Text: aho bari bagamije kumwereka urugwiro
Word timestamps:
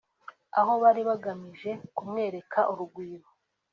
aho 0.59 0.73
bari 0.83 1.01
bagamije 1.09 1.71
kumwereka 1.95 2.59
urugwiro 2.71 3.27